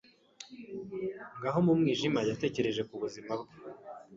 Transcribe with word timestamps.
Ngaho 1.37 1.59
mu 1.65 1.73
mwijima, 1.79 2.19
yatekereje 2.29 2.81
ku 2.89 2.95
buzima 3.01 3.31
bwe. 3.39 3.51